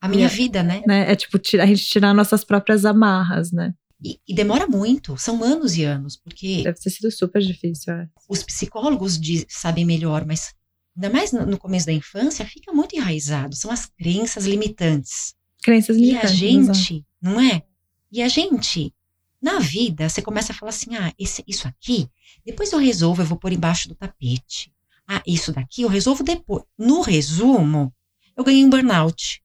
[0.00, 0.82] A minha é, vida, né?
[0.86, 1.10] né?
[1.10, 3.74] É tipo a gente tirar nossas próprias amarras, né?
[4.02, 6.62] E, e, demora muito, são anos e anos, porque.
[6.62, 8.08] Deve ter sido super difícil, é.
[8.28, 10.54] Os psicólogos de, sabem melhor, mas
[10.96, 13.56] ainda mais no, no, começo da infância, fica muito enraizado.
[13.56, 15.34] São as crenças limitantes.
[15.62, 16.30] Crenças limitantes.
[16.30, 17.06] E a gente, exatamente.
[17.20, 17.62] não é?
[18.10, 18.94] E a gente,
[19.42, 22.08] na vida, você começa a falar assim: ah, esse, isso aqui,
[22.46, 24.72] depois eu resolvo, eu vou pôr embaixo do tapete.
[25.06, 26.62] Ah, isso daqui eu resolvo depois.
[26.78, 27.92] No resumo,
[28.36, 29.42] eu ganhei um burnout.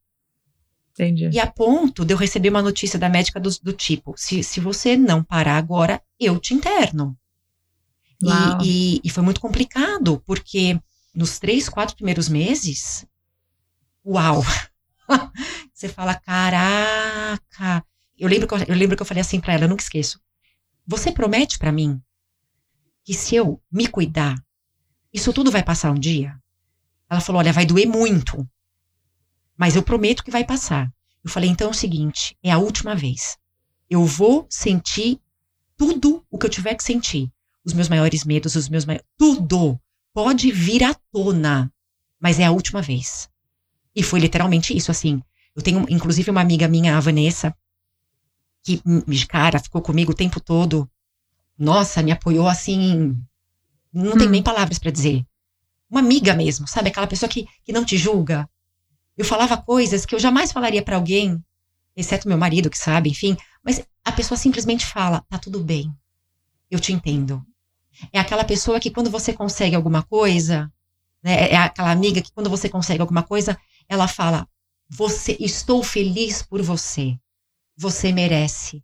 [0.94, 1.30] Entendi.
[1.32, 4.60] E a ponto de eu receber uma notícia da médica do, do tipo: se, se
[4.60, 7.18] você não parar agora, eu te interno.
[8.22, 10.80] E, e, e, foi muito complicado, porque
[11.14, 13.06] nos três, quatro primeiros meses,
[14.06, 14.42] uau!
[15.74, 17.84] você fala, caraca!
[18.18, 20.22] Eu lembro, que eu, eu lembro que eu falei assim para ela, eu nunca esqueço.
[20.88, 22.02] Você promete para mim
[23.04, 24.36] que se eu me cuidar,
[25.12, 26.38] isso tudo vai passar um dia?
[27.10, 28.48] Ela falou: olha, vai doer muito.
[29.64, 30.94] Mas eu prometo que vai passar.
[31.24, 33.38] Eu falei, então é o seguinte, é a última vez.
[33.90, 35.22] Eu vou sentir
[35.78, 37.32] tudo o que eu tiver que sentir.
[37.64, 39.08] Os meus maiores medos, os meus maiores.
[39.18, 39.80] Tudo
[40.14, 41.72] pode vir à tona.
[42.20, 43.30] Mas é a última vez.
[43.96, 45.24] E foi literalmente isso, assim.
[45.56, 47.56] Eu tenho, inclusive, uma amiga minha, a Vanessa,
[48.66, 48.82] que,
[49.30, 50.92] cara, ficou comigo o tempo todo.
[51.58, 53.18] Nossa, me apoiou assim.
[53.94, 54.18] Não hum.
[54.18, 55.26] tem nem palavras para dizer.
[55.90, 56.90] Uma amiga mesmo, sabe?
[56.90, 58.46] Aquela pessoa que, que não te julga,
[59.18, 61.44] eu falava coisas que eu jamais falaria para alguém,
[61.96, 63.38] exceto meu marido que sabe, enfim.
[63.64, 65.94] Mas a pessoa simplesmente fala: tá tudo bem,
[66.70, 67.46] eu te entendo.
[68.12, 70.72] É aquela pessoa que quando você consegue alguma coisa,
[71.24, 74.48] né, é aquela amiga que quando você consegue alguma coisa, ela fala:
[74.90, 77.18] você, estou feliz por você,
[77.78, 78.84] você merece.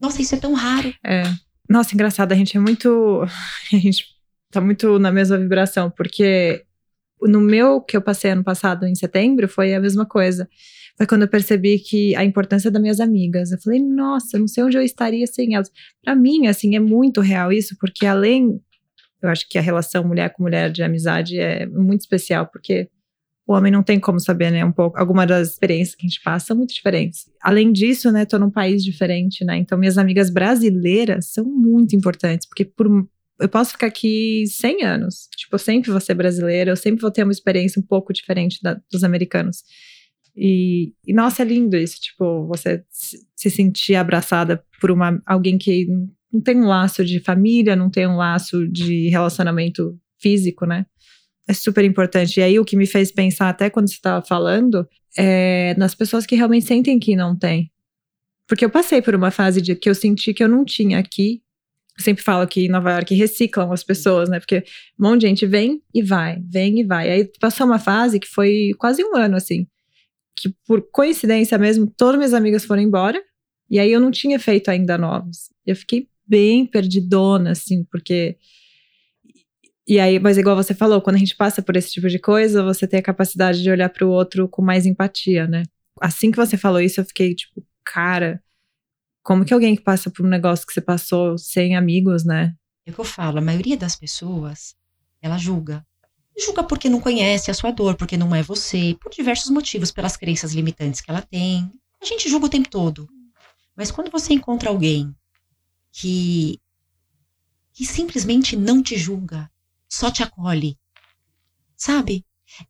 [0.00, 0.94] Nossa, isso é tão raro.
[1.04, 1.22] É.
[1.68, 3.22] Nossa, engraçado, a gente é muito.
[3.72, 4.04] A gente
[4.50, 6.66] tá muito na mesma vibração, porque
[7.22, 10.48] no meu que eu passei ano passado, em setembro, foi a mesma coisa.
[10.96, 13.52] Foi quando eu percebi que a importância das minhas amigas.
[13.52, 15.70] Eu falei, nossa, não sei onde eu estaria sem elas.
[16.04, 18.60] Para mim, assim, é muito real isso, porque além,
[19.22, 22.88] eu acho que a relação mulher com mulher de amizade é muito especial, porque
[23.46, 24.64] o homem não tem como saber, né?
[24.64, 24.96] Um pouco.
[24.98, 27.28] Algumas das experiências que a gente passa são muito diferentes.
[27.42, 28.24] Além disso, né?
[28.24, 29.56] Tô num país diferente, né?
[29.56, 32.86] Então, minhas amigas brasileiras são muito importantes, porque por
[33.40, 35.28] eu posso ficar aqui 100 anos.
[35.36, 38.58] Tipo, eu sempre vou ser brasileira, eu sempre vou ter uma experiência um pouco diferente
[38.62, 39.62] da, dos americanos.
[40.36, 45.86] E, e, nossa, é lindo isso, tipo, você se sentir abraçada por uma, alguém que
[46.32, 50.86] não tem um laço de família, não tem um laço de relacionamento físico, né?
[51.48, 52.38] É super importante.
[52.38, 56.24] E aí, o que me fez pensar, até quando você estava falando, é nas pessoas
[56.24, 57.70] que realmente sentem que não tem.
[58.46, 61.42] Porque eu passei por uma fase de que eu senti que eu não tinha aqui.
[61.98, 64.38] Sempre falo que em Nova York reciclam as pessoas, né?
[64.38, 64.64] Porque
[64.98, 67.10] um monte de gente vem e vai, vem e vai.
[67.10, 69.66] Aí passou uma fase que foi quase um ano, assim.
[70.36, 73.22] Que por coincidência mesmo, todas minhas amigas foram embora.
[73.68, 75.50] E aí eu não tinha feito ainda novos.
[75.66, 78.36] Eu fiquei bem perdidona, assim, porque
[79.90, 82.62] e aí, mas igual você falou, quando a gente passa por esse tipo de coisa,
[82.62, 85.64] você tem a capacidade de olhar para o outro com mais empatia, né?
[86.00, 88.40] Assim que você falou isso, eu fiquei tipo, cara,
[89.22, 92.54] como que alguém que passa por um negócio que você passou sem amigos, né?
[92.86, 94.74] É o que eu falo, a maioria das pessoas,
[95.20, 95.86] ela julga.
[96.38, 100.16] Julga porque não conhece a sua dor, porque não é você, por diversos motivos, pelas
[100.16, 101.70] crenças limitantes que ela tem.
[102.00, 103.08] A gente julga o tempo todo.
[103.76, 105.14] Mas quando você encontra alguém
[105.92, 106.58] que
[107.72, 109.50] que simplesmente não te julga,
[109.88, 110.78] só te acolhe.
[111.76, 112.26] Sabe?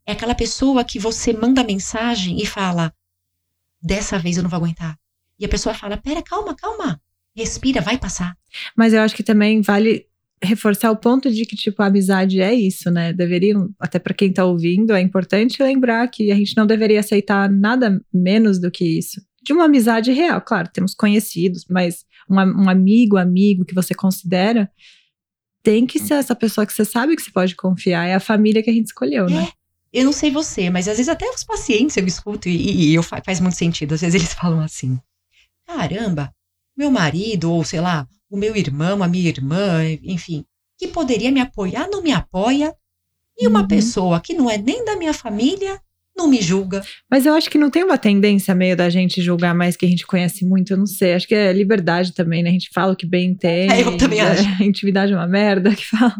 [0.07, 2.95] É aquela pessoa que você manda mensagem e fala:
[3.83, 5.00] dessa vez eu não vou aguentar.
[5.40, 7.00] E a pessoa fala: pera, calma, calma.
[7.35, 8.37] Respira, vai passar.
[8.76, 10.07] Mas eu acho que também vale
[10.42, 13.12] reforçar o ponto de que, tipo, a amizade é isso, né?
[13.12, 17.50] Deveriam, até para quem tá ouvindo, é importante lembrar que a gente não deveria aceitar
[17.50, 19.20] nada menos do que isso.
[19.42, 24.70] De uma amizade real, claro, temos conhecidos, mas um, um amigo, amigo que você considera,
[25.62, 28.07] tem que ser essa pessoa que você sabe que você pode confiar.
[28.07, 29.44] É a família que a gente escolheu, né?
[29.44, 29.61] é.
[29.92, 33.03] Eu não sei você, mas às vezes até os pacientes eu escuto e, e eu,
[33.03, 33.94] faz muito sentido.
[33.94, 34.98] Às vezes eles falam assim:
[35.76, 36.35] caramba,
[36.76, 40.44] meu marido, ou sei lá, o meu irmão, a minha irmã, enfim,
[40.78, 42.74] que poderia me apoiar, não me apoia.
[43.38, 43.68] E uma uhum.
[43.68, 45.80] pessoa que não é nem da minha família
[46.16, 46.83] não me julga.
[47.11, 49.88] Mas eu acho que não tem uma tendência meio da gente julgar mais que a
[49.88, 51.14] gente conhece muito, eu não sei.
[51.14, 52.50] Acho que é liberdade também, né?
[52.50, 53.70] A gente fala o que bem tem.
[53.70, 54.46] É, eu também acho.
[54.61, 56.14] A intimidade é uma merda que fala.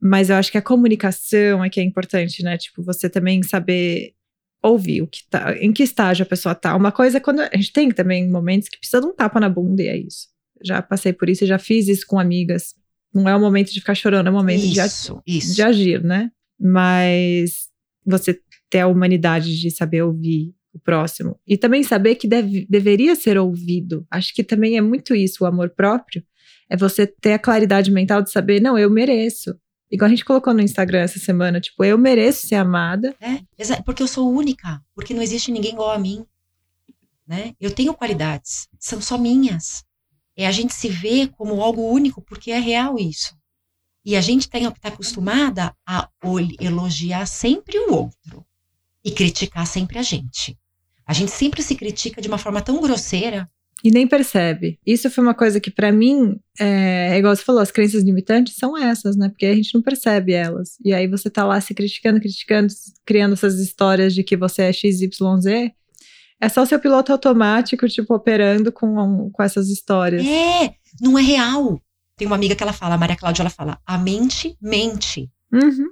[0.00, 2.58] Mas eu acho que a comunicação é que é importante, né?
[2.58, 4.12] Tipo, você também saber
[4.62, 6.76] ouvir o que tá, em que estágio a pessoa tá.
[6.76, 9.48] Uma coisa é quando a gente tem também momentos que precisa de um tapa na
[9.48, 10.28] bunda e é isso.
[10.62, 12.74] Já passei por isso e já fiz isso com amigas.
[13.12, 15.54] Não é o momento de ficar chorando, é o momento isso, de, isso.
[15.54, 16.30] de agir, né?
[16.58, 17.68] Mas
[18.04, 21.38] você ter a humanidade de saber ouvir o próximo.
[21.46, 24.06] E também saber que deve, deveria ser ouvido.
[24.10, 26.22] Acho que também é muito isso, o amor próprio.
[26.68, 29.56] É você ter a claridade mental de saber, não, eu mereço.
[29.90, 33.14] Igual a gente colocou no Instagram essa semana, tipo, eu mereço ser amada.
[33.20, 33.42] É,
[33.82, 36.24] porque eu sou única, porque não existe ninguém igual a mim.
[37.26, 37.54] Né?
[37.60, 39.84] Eu tenho qualidades, são só minhas.
[40.36, 43.36] É a gente se vê como algo único, porque é real isso.
[44.04, 46.08] E a gente está acostumada a
[46.58, 48.46] elogiar sempre o outro
[49.04, 50.58] e criticar sempre a gente.
[51.06, 53.50] A gente sempre se critica de uma forma tão grosseira.
[53.82, 54.78] E nem percebe.
[54.86, 58.56] Isso foi uma coisa que, para mim, é, é, igual você falou, as crenças limitantes
[58.56, 59.28] são essas, né?
[59.28, 60.76] Porque a gente não percebe elas.
[60.84, 62.72] E aí você tá lá se criticando, criticando,
[63.04, 65.10] criando essas histórias de que você é XYZ.
[66.40, 70.24] É só o seu piloto automático, tipo, operando com, com essas histórias.
[70.26, 71.80] É, não é real.
[72.16, 75.30] Tem uma amiga que ela fala, a Maria Cláudia, ela fala, a mente mente.
[75.52, 75.88] Uhum.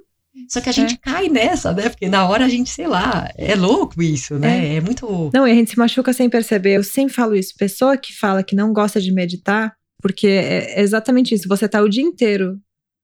[0.47, 0.97] Só que a gente é.
[0.97, 1.89] cai nessa, né?
[1.89, 4.73] Porque na hora a gente, sei lá, é louco isso, né?
[4.73, 4.75] É.
[4.75, 5.29] é muito.
[5.33, 6.77] Não, e a gente se machuca sem perceber.
[6.77, 7.55] Eu sempre falo isso.
[7.57, 11.47] Pessoa que fala que não gosta de meditar, porque é exatamente isso.
[11.47, 12.59] Você tá o dia inteiro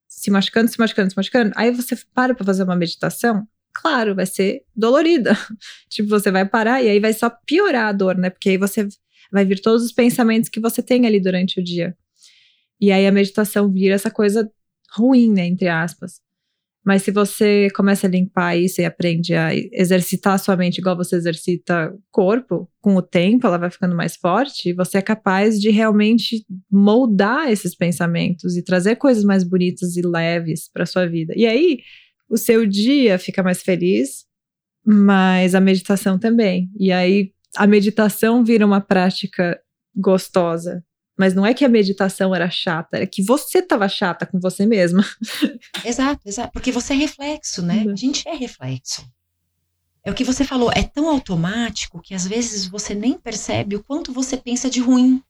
[0.08, 1.52] se machucando, se machucando, se machucando.
[1.56, 3.48] Aí você para pra fazer uma meditação.
[3.74, 5.38] Claro, vai ser dolorida.
[5.90, 8.30] tipo, você vai parar e aí vai só piorar a dor, né?
[8.30, 8.88] Porque aí você
[9.32, 11.96] vai vir todos os pensamentos que você tem ali durante o dia.
[12.80, 14.50] E aí a meditação vira essa coisa
[14.92, 15.46] ruim, né?
[15.46, 16.22] Entre aspas.
[16.86, 20.96] Mas se você começa a limpar isso e aprende a exercitar a sua mente igual
[20.96, 25.60] você exercita o corpo, com o tempo ela vai ficando mais forte, você é capaz
[25.60, 31.34] de realmente moldar esses pensamentos e trazer coisas mais bonitas e leves para sua vida.
[31.36, 31.80] E aí,
[32.30, 34.26] o seu dia fica mais feliz,
[34.86, 36.70] mas a meditação também.
[36.80, 39.60] E aí, a meditação vira uma prática
[39.96, 40.85] gostosa
[41.18, 44.66] mas não é que a meditação era chata, é que você estava chata com você
[44.66, 45.06] mesma.
[45.84, 46.52] Exato, exato.
[46.52, 47.84] Porque você é reflexo, né?
[47.86, 47.94] Uhum.
[47.94, 49.06] A gente é reflexo.
[50.04, 53.84] É o que você falou, é tão automático que às vezes você nem percebe o
[53.84, 55.22] quanto você pensa de ruim.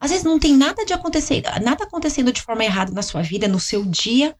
[0.00, 3.46] Às vezes não tem nada de acontecer, nada acontecendo de forma errada na sua vida,
[3.48, 4.36] no seu dia,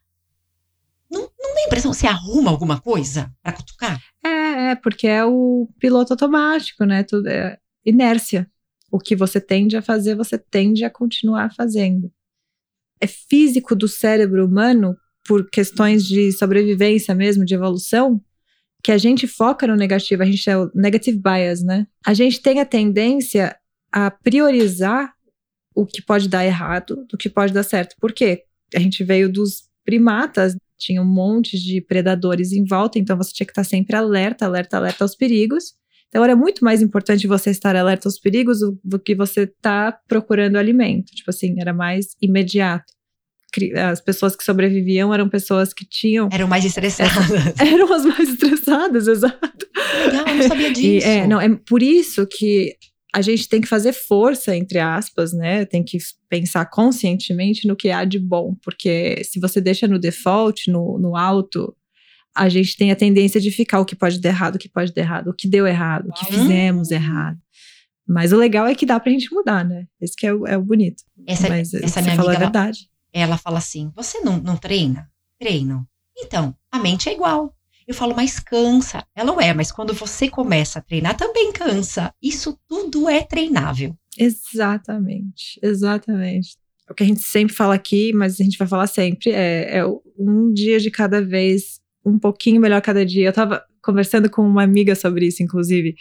[1.11, 4.03] Não, não dá a impressão que você arruma alguma coisa para cutucar?
[4.25, 7.05] É, é, porque é o piloto automático, né?
[7.05, 8.51] Tudo é inércia.
[8.91, 12.13] O que você tende a fazer, você tende a continuar fazendo.
[13.01, 14.97] É físico do cérebro humano,
[15.27, 18.21] por questões de sobrevivência mesmo, de evolução,
[18.83, 21.87] que a gente foca no negativo, a gente é o negative bias, né?
[22.07, 23.57] A gente tem a tendência
[23.91, 25.13] a priorizar
[25.75, 27.97] o que pode dar errado do que pode dar certo.
[28.01, 28.45] Por quê?
[28.75, 33.47] A gente veio dos primatas, tinha um monte de predadores em volta, então você tinha
[33.47, 35.75] que estar sempre alerta, alerta, alerta aos perigos.
[36.09, 39.93] Então era muito mais importante você estar alerta aos perigos do, do que você estar
[39.93, 41.15] tá procurando alimento.
[41.15, 42.95] Tipo assim, era mais imediato.
[43.91, 46.29] As pessoas que sobreviviam eram pessoas que tinham.
[46.31, 47.31] Eram mais estressadas.
[47.59, 49.67] eram as mais estressadas, exato.
[50.07, 51.07] Legal, eu não sabia disso.
[51.07, 52.77] E, é, não, é por isso que
[53.15, 55.65] a gente tem que fazer força, entre aspas, né?
[55.65, 55.97] Tem que
[56.29, 61.17] pensar conscientemente no que há de bom, porque se você deixa no default, no, no
[61.17, 61.75] alto,
[62.37, 64.93] a gente tem a tendência de ficar o que pode dar errado, o que pode
[64.93, 67.39] dar errado, o que deu errado, o que fizemos errado.
[68.07, 69.87] Mas o legal é que dá pra gente mudar, né?
[70.01, 71.03] Esse que é o, é o bonito.
[71.27, 72.89] Essa, Mas essa minha falou amiga, a verdade.
[73.13, 75.11] Ela, ela fala assim: você não, não treina?
[75.41, 75.87] Treino.
[76.17, 77.53] Então, a mente é igual.
[77.87, 79.05] Eu falo, mas cansa.
[79.15, 82.13] Ela não é, mas quando você começa a treinar, também cansa.
[82.21, 83.97] Isso tudo é treinável.
[84.19, 86.57] Exatamente, exatamente.
[86.91, 89.87] O que a gente sempre fala aqui, mas a gente vai falar sempre, é, é
[90.19, 93.29] um dia de cada vez, um pouquinho melhor cada dia.
[93.29, 95.95] Eu tava conversando com uma amiga sobre isso, inclusive.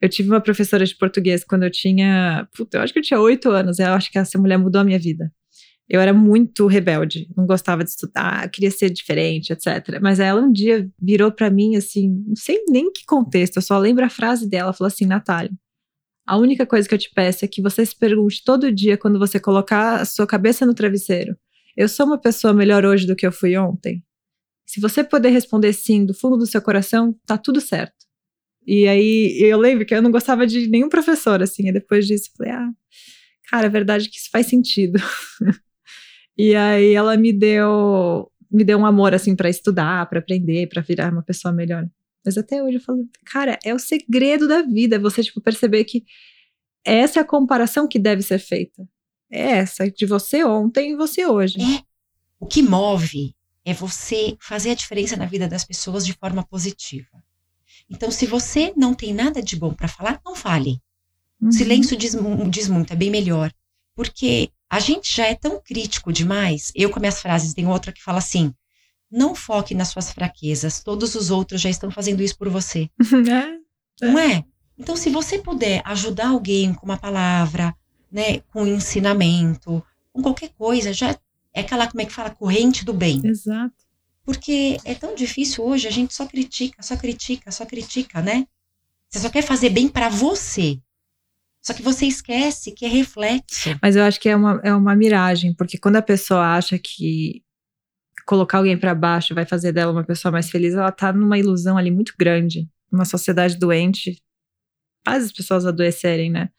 [0.00, 2.46] Eu tive uma professora de português quando eu tinha.
[2.54, 3.78] Puta, eu acho que eu tinha oito anos.
[3.78, 5.32] Eu acho que essa mulher mudou a minha vida.
[5.88, 10.00] Eu era muito rebelde, não gostava de estudar, queria ser diferente, etc.
[10.02, 13.78] Mas ela um dia virou para mim assim, não sei nem que contexto, eu só
[13.78, 15.52] lembro a frase dela, falou assim: Natália,
[16.26, 19.16] a única coisa que eu te peço é que você se pergunte todo dia quando
[19.16, 21.36] você colocar a sua cabeça no travesseiro:
[21.76, 24.02] eu sou uma pessoa melhor hoje do que eu fui ontem?
[24.66, 27.94] Se você puder responder sim do fundo do seu coração, tá tudo certo.
[28.66, 31.68] E aí eu lembro que eu não gostava de nenhum professor, assim.
[31.68, 32.70] E depois disso, eu falei, ah,
[33.48, 34.98] cara, é verdade que isso faz sentido.
[36.36, 40.82] e aí ela me deu me deu um amor assim para estudar, para aprender, para
[40.82, 41.86] virar uma pessoa melhor.
[42.24, 45.84] Mas até hoje eu falo, cara, é o segredo da vida, é você tipo perceber
[45.84, 46.04] que
[46.84, 48.88] essa é a comparação que deve ser feita.
[49.30, 51.60] É essa de você ontem e você hoje.
[51.60, 51.82] É.
[52.40, 53.34] O que move
[53.66, 57.08] é você fazer a diferença na vida das pessoas de forma positiva.
[57.90, 60.80] Então, se você não tem nada de bom para falar, não fale.
[61.40, 61.50] Uhum.
[61.50, 62.16] Silêncio diz,
[62.48, 63.52] diz muito, é bem melhor.
[63.92, 66.70] Porque a gente já é tão crítico demais.
[66.76, 68.54] Eu, com minhas frases, tem outra que fala assim:
[69.10, 72.88] não foque nas suas fraquezas, todos os outros já estão fazendo isso por você.
[74.00, 74.44] É, Não é?
[74.78, 77.74] Então, se você puder ajudar alguém com uma palavra,
[78.12, 81.18] né, com um ensinamento, com qualquer coisa, já
[81.56, 83.22] é aquela, como é que fala, corrente do bem.
[83.24, 83.74] Exato.
[84.22, 88.46] Porque é tão difícil hoje, a gente só critica, só critica, só critica, né?
[89.08, 90.78] Você só quer fazer bem para você.
[91.62, 93.70] Só que você esquece que é reflexo.
[93.80, 97.42] Mas eu acho que é uma, é uma miragem, porque quando a pessoa acha que
[98.26, 101.78] colocar alguém para baixo vai fazer dela uma pessoa mais feliz, ela tá numa ilusão
[101.78, 102.68] ali muito grande.
[102.92, 104.22] Uma sociedade doente
[105.06, 106.50] faz as pessoas adoecerem, né?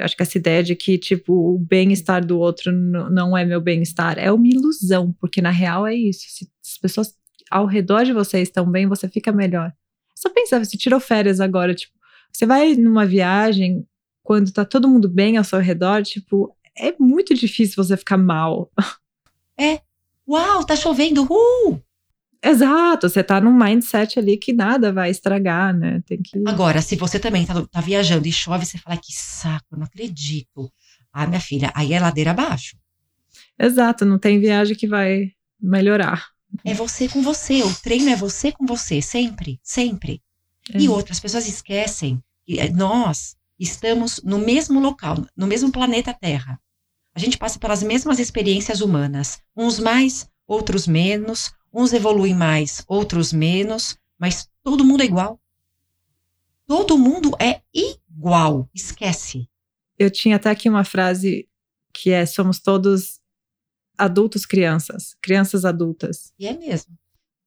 [0.00, 4.18] Acho que essa ideia de que, tipo, o bem-estar do outro não é meu bem-estar
[4.18, 6.24] é uma ilusão, porque na real é isso.
[6.28, 7.14] Se as pessoas
[7.50, 9.72] ao redor de você estão bem, você fica melhor.
[10.14, 11.94] Só pensa, você tirou férias agora, tipo,
[12.32, 13.86] você vai numa viagem
[14.22, 18.70] quando tá todo mundo bem ao seu redor, tipo, é muito difícil você ficar mal.
[19.58, 19.80] É.
[20.26, 21.24] Uau, tá chovendo.
[21.24, 21.82] Uh!
[22.42, 26.02] Exato, você tá num mindset ali que nada vai estragar, né?
[26.06, 26.42] Tem que.
[26.46, 29.84] Agora, se você também tá, tá viajando e chove, você fala que saco, eu não
[29.84, 30.72] acredito.
[31.12, 32.78] Ah, minha filha, aí é ladeira abaixo.
[33.58, 36.28] Exato, não tem viagem que vai melhorar.
[36.64, 37.62] É você com você.
[37.62, 40.22] O treino é você com você, sempre, sempre.
[40.72, 40.78] É.
[40.80, 46.58] E outras pessoas esquecem que eh, nós estamos no mesmo local, no mesmo planeta Terra.
[47.14, 53.32] A gente passa pelas mesmas experiências humanas, uns mais, outros menos, uns evoluem mais, outros
[53.32, 55.40] menos, mas todo mundo é igual.
[56.66, 59.48] Todo mundo é igual, esquece.
[59.98, 61.48] Eu tinha até aqui uma frase
[61.92, 63.20] que é: somos todos
[63.98, 66.32] adultos crianças, crianças adultas.
[66.38, 66.96] E é mesmo.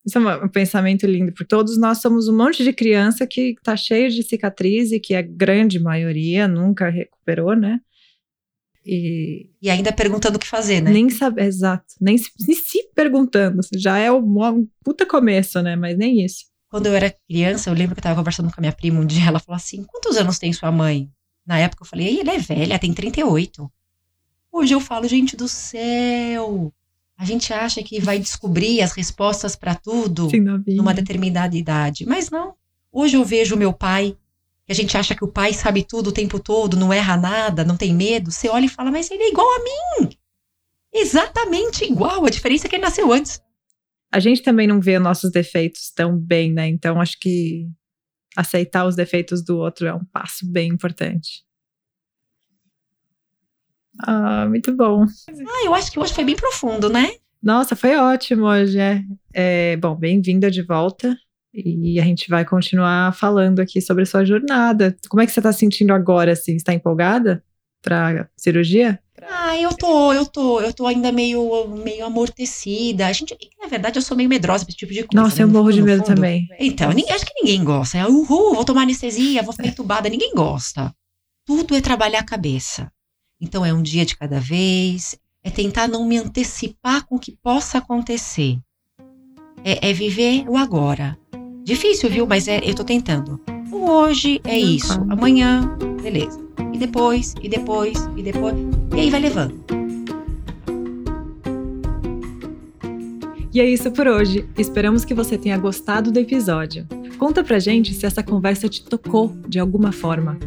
[0.05, 3.77] Isso é um pensamento lindo, porque todos nós somos um monte de criança que tá
[3.77, 7.79] cheio de cicatriz e que a grande maioria nunca recuperou, né?
[8.85, 10.91] E, E ainda perguntando o que fazer, né?
[10.91, 15.75] nem sabe, exato, nem se, nem se perguntando, já é um, puta começo, né?
[15.75, 16.45] Mas nem isso.
[16.69, 19.05] Quando eu era criança, eu lembro que eu tava conversando com a minha prima um
[19.05, 21.09] dia, ela falou assim: quantos anos tem sua mãe?
[21.45, 23.71] Na época eu falei, "Ei, ela é velha, tem 38.
[24.51, 26.71] Hoje eu falo, gente do céu,
[27.17, 30.43] A gente acha que vai descobrir as respostas para tudo Sim,
[30.75, 32.55] numa determinada idade, mas não.
[32.91, 34.17] Hoje eu vejo meu pai,
[34.65, 37.63] que a gente acha que o pai sabe tudo o tempo todo, não erra nada,
[37.63, 38.31] não tem medo.
[38.31, 40.09] Você olha e fala, mas ele é igual a mim.
[40.93, 42.25] Exatamente igual.
[42.25, 43.41] A diferença é que ele nasceu antes.
[44.11, 46.67] A gente também não vê nossos defeitos tão bem, né?
[46.67, 47.67] Então acho que
[48.35, 51.43] aceitar os defeitos do outro é um passo bem importante.
[53.99, 55.03] Ah, muito bom.
[55.03, 57.11] Ah, eu acho que hoje foi bem profundo, né?
[57.41, 58.79] Nossa, foi ótimo hoje.
[58.79, 59.03] É.
[59.33, 61.17] É, bom, bem-vinda de volta.
[61.53, 64.95] E a gente vai continuar falando aqui sobre a sua jornada.
[65.07, 66.55] Como é que você está se sentindo agora, assim?
[66.55, 67.43] Está empolgada
[67.81, 68.99] para cirurgia?
[69.21, 73.05] Ah, eu tô, eu tô, eu tô ainda meio, meio amortecida.
[73.05, 75.23] A gente, na verdade, eu sou meio medrosa pra esse tipo de coisa.
[75.23, 76.15] Nossa, eu no morro de fundo, medo no fundo.
[76.15, 76.47] também.
[76.59, 77.99] Então, ninguém, acho que ninguém gosta.
[77.99, 80.09] É, Uhul, vou tomar anestesia, vou ficar entubada.
[80.09, 80.93] Ninguém gosta.
[81.45, 82.91] Tudo é trabalhar a cabeça.
[83.39, 85.15] Então, é um dia de cada vez.
[85.43, 88.57] É tentar não me antecipar com o que possa acontecer.
[89.63, 91.17] É, é viver o agora.
[91.63, 92.27] Difícil, viu?
[92.27, 93.39] Mas é, eu tô tentando.
[93.71, 94.93] O hoje é isso.
[95.09, 96.39] Amanhã, beleza.
[96.73, 98.55] E depois, e depois, e depois.
[98.95, 99.55] E aí vai levando.
[103.53, 104.45] E é isso por hoje.
[104.57, 106.85] Esperamos que você tenha gostado do episódio.
[107.17, 110.37] Conta pra gente se essa conversa te tocou de alguma forma.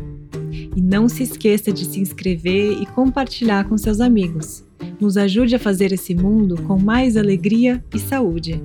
[0.74, 4.64] E não se esqueça de se inscrever e compartilhar com seus amigos.
[5.00, 8.62] Nos ajude a fazer esse mundo com mais alegria e saúde.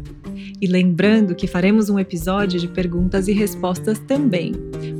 [0.62, 4.54] E lembrando que faremos um episódio de perguntas e respostas também.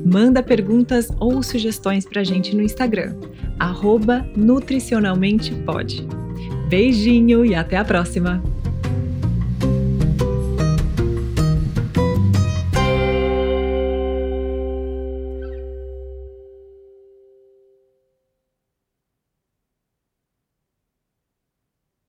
[0.06, 3.16] Manda perguntas ou sugestões pra gente no Instagram,
[3.60, 6.08] arroba nutricionalmentepod.
[6.70, 8.42] Beijinho e até a próxima!